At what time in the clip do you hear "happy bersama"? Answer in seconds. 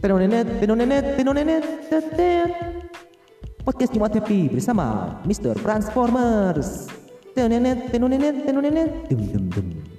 4.16-5.20